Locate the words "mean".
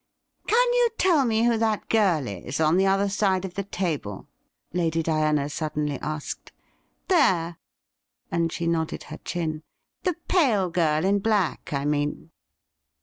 11.85-12.31